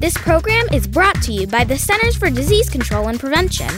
This 0.00 0.16
program 0.16 0.66
is 0.72 0.86
brought 0.86 1.20
to 1.24 1.32
you 1.32 1.46
by 1.46 1.62
the 1.62 1.76
Centers 1.76 2.16
for 2.16 2.30
Disease 2.30 2.70
Control 2.70 3.08
and 3.08 3.20
Prevention. 3.20 3.68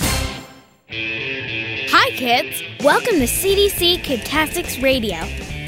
Hi, 0.89 2.11
kids! 2.11 2.63
Welcome 2.79 3.17
to 3.17 3.25
CDC 3.25 4.05
Kidtastics 4.05 4.81
Radio. 4.81 5.17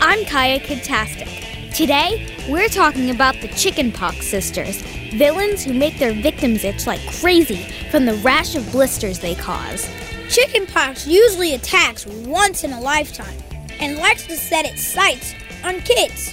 I'm 0.01 0.25
Kaya 0.27 0.61
Kidtastic. 0.61 1.75
Today, 1.75 2.33
we're 2.49 2.69
talking 2.69 3.11
about 3.11 3.35
the 3.41 3.49
chickenpox 3.49 4.29
sisters, 4.29 4.81
villains 5.17 5.65
who 5.65 5.75
make 5.75 5.99
their 5.99 6.13
victims 6.13 6.63
itch 6.63 6.87
like 6.87 7.05
crazy 7.15 7.69
from 7.91 8.07
the 8.07 8.15
rash 8.19 8.55
of 8.55 8.71
blisters 8.71 9.19
they 9.19 9.35
cause. 9.35 9.91
Chickenpox 10.29 11.05
usually 11.05 11.55
attacks 11.55 12.07
once 12.07 12.63
in 12.63 12.73
a 12.73 12.81
lifetime 12.81 13.41
and 13.81 13.99
likes 13.99 14.25
to 14.29 14.37
set 14.37 14.67
its 14.67 14.87
sights 14.87 15.35
on 15.65 15.81
kids. 15.81 16.33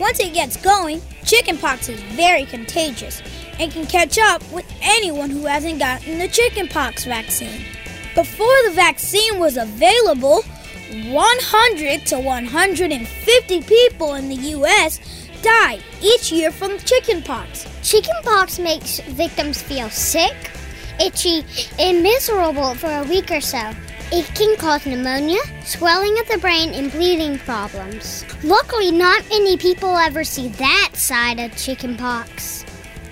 Once 0.00 0.20
it 0.20 0.32
gets 0.32 0.56
going, 0.56 1.02
chickenpox 1.26 1.90
is 1.90 2.00
very 2.14 2.46
contagious 2.46 3.20
and 3.58 3.72
can 3.72 3.86
catch 3.86 4.18
up 4.18 4.42
with 4.52 4.66
anyone 4.80 5.30
who 5.30 5.46
hasn't 5.46 5.78
gotten 5.78 6.18
the 6.18 6.28
chickenpox 6.28 7.04
vaccine. 7.04 7.64
Before 8.14 8.56
the 8.64 8.72
vaccine 8.72 9.38
was 9.38 9.56
available, 9.56 10.42
100 10.90 12.06
to 12.06 12.18
150 12.18 13.62
people 13.62 14.14
in 14.14 14.28
the 14.28 14.36
US 14.56 14.98
die 15.42 15.78
each 16.00 16.32
year 16.32 16.50
from 16.50 16.78
chickenpox. 16.78 17.66
Chickenpox 17.82 18.58
makes 18.58 19.00
victims 19.00 19.62
feel 19.62 19.90
sick, 19.90 20.50
itchy, 21.00 21.44
and 21.78 22.02
miserable 22.02 22.74
for 22.74 22.90
a 22.90 23.04
week 23.04 23.30
or 23.30 23.40
so. 23.40 23.72
It 24.10 24.26
can 24.34 24.56
cause 24.56 24.86
pneumonia, 24.86 25.40
swelling 25.64 26.18
of 26.18 26.26
the 26.28 26.38
brain, 26.38 26.70
and 26.70 26.90
bleeding 26.90 27.38
problems. 27.40 28.24
Luckily, 28.42 28.90
not 28.90 29.28
many 29.28 29.58
people 29.58 29.96
ever 29.96 30.24
see 30.24 30.48
that 30.48 30.92
side 30.94 31.38
of 31.38 31.54
chickenpox. 31.56 32.64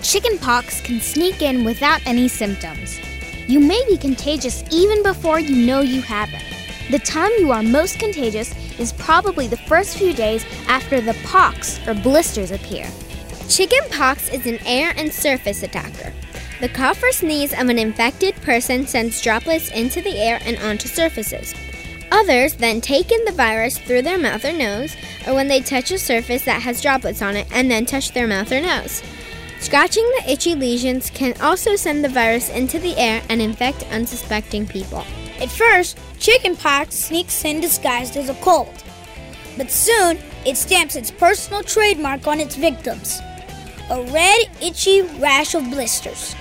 Chickenpox 0.07 0.79
can 0.79 1.01
sneak 1.01 1.41
in 1.41 1.65
without 1.65 1.99
any 2.07 2.29
symptoms. 2.29 3.01
You 3.45 3.59
may 3.59 3.83
be 3.89 3.97
contagious 3.97 4.63
even 4.71 5.03
before 5.03 5.37
you 5.37 5.67
know 5.67 5.81
you 5.81 6.01
have 6.01 6.29
it. 6.33 6.43
The 6.89 6.99
time 6.99 7.29
you 7.39 7.51
are 7.51 7.61
most 7.61 7.99
contagious 7.99 8.55
is 8.79 8.93
probably 8.93 9.47
the 9.47 9.57
first 9.57 9.97
few 9.97 10.13
days 10.13 10.45
after 10.69 11.01
the 11.01 11.13
pox 11.25 11.85
or 11.85 11.93
blisters 11.93 12.51
appear. 12.51 12.89
Chickenpox 13.49 14.29
is 14.29 14.47
an 14.47 14.59
air 14.65 14.93
and 14.95 15.11
surface 15.11 15.61
attacker. 15.61 16.13
The 16.61 16.69
cough 16.69 17.03
or 17.03 17.11
sneeze 17.11 17.51
of 17.51 17.67
an 17.67 17.77
infected 17.77 18.33
person 18.37 18.87
sends 18.87 19.21
droplets 19.21 19.71
into 19.71 20.01
the 20.01 20.17
air 20.17 20.39
and 20.45 20.57
onto 20.59 20.87
surfaces. 20.87 21.53
Others 22.13 22.53
then 22.53 22.79
take 22.79 23.11
in 23.11 23.25
the 23.25 23.33
virus 23.33 23.77
through 23.77 24.03
their 24.03 24.17
mouth 24.17 24.45
or 24.45 24.53
nose, 24.53 24.95
or 25.27 25.33
when 25.33 25.49
they 25.49 25.59
touch 25.59 25.91
a 25.91 25.97
surface 25.97 26.45
that 26.45 26.61
has 26.61 26.81
droplets 26.81 27.21
on 27.21 27.35
it 27.35 27.47
and 27.51 27.69
then 27.69 27.85
touch 27.85 28.13
their 28.13 28.25
mouth 28.25 28.49
or 28.53 28.61
nose. 28.61 29.03
Scratching 29.59 30.03
the 30.17 30.31
itchy 30.31 30.55
lesions 30.55 31.09
can 31.09 31.33
also 31.41 31.75
send 31.75 32.03
the 32.03 32.09
virus 32.09 32.49
into 32.49 32.79
the 32.79 32.95
air 32.97 33.21
and 33.29 33.41
infect 33.41 33.83
unsuspecting 33.91 34.67
people. 34.67 35.03
At 35.39 35.49
first, 35.49 35.97
chickenpox 36.19 36.95
sneaks 36.95 37.43
in 37.43 37.59
disguised 37.59 38.17
as 38.17 38.29
a 38.29 38.35
cold, 38.35 38.83
but 39.57 39.71
soon 39.71 40.19
it 40.45 40.57
stamps 40.57 40.95
its 40.95 41.11
personal 41.11 41.63
trademark 41.63 42.27
on 42.27 42.39
its 42.39 42.55
victims 42.55 43.19
a 43.89 44.01
red, 44.11 44.49
itchy 44.61 45.01
rash 45.19 45.55
of 45.55 45.69
blisters, 45.69 46.35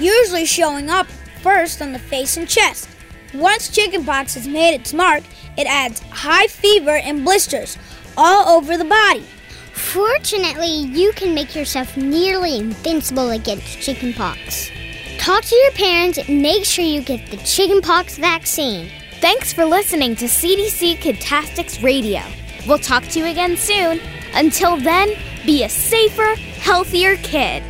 usually 0.00 0.44
showing 0.44 0.90
up 0.90 1.06
first 1.40 1.80
on 1.80 1.92
the 1.92 1.98
face 1.98 2.36
and 2.36 2.48
chest. 2.48 2.88
Once 3.32 3.68
chickenpox 3.68 4.34
has 4.34 4.48
made 4.48 4.74
its 4.74 4.92
mark, 4.92 5.22
it 5.56 5.66
adds 5.68 6.00
high 6.10 6.48
fever 6.48 6.96
and 6.96 7.24
blisters 7.24 7.78
all 8.16 8.56
over 8.56 8.76
the 8.76 8.84
body. 8.84 9.24
Fortunately, 9.80 10.84
you 10.92 11.12
can 11.12 11.34
make 11.34 11.56
yourself 11.56 11.96
nearly 11.96 12.58
invincible 12.58 13.30
against 13.30 13.80
chickenpox. 13.80 14.70
Talk 15.18 15.42
to 15.42 15.56
your 15.56 15.72
parents 15.72 16.18
and 16.18 16.40
make 16.40 16.64
sure 16.64 16.84
you 16.84 17.02
get 17.02 17.28
the 17.30 17.38
chickenpox 17.38 18.16
vaccine. 18.16 18.88
Thanks 19.20 19.52
for 19.52 19.64
listening 19.64 20.14
to 20.16 20.26
CDC 20.26 20.98
Kidtastics 20.98 21.82
Radio. 21.82 22.20
We'll 22.68 22.78
talk 22.78 23.02
to 23.08 23.18
you 23.18 23.26
again 23.26 23.56
soon. 23.56 24.00
Until 24.34 24.76
then, 24.76 25.16
be 25.44 25.64
a 25.64 25.68
safer, 25.68 26.36
healthier 26.60 27.16
kid. 27.16 27.64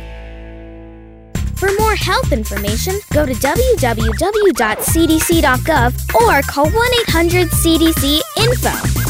For 1.57 1.69
more 1.79 1.95
health 1.95 2.31
information, 2.31 2.99
go 3.13 3.25
to 3.25 3.33
www.cdc.gov 3.33 4.55
or 6.15 6.41
call 6.43 6.69
1 6.69 6.73
800 6.75 7.47
CDC 7.47 8.19
INFO. 8.37 9.00